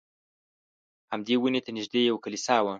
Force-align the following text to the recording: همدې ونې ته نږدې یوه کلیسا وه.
همدې 1.11 1.35
ونې 1.37 1.61
ته 1.65 1.71
نږدې 1.77 2.01
یوه 2.09 2.23
کلیسا 2.25 2.55
وه. 2.61 2.69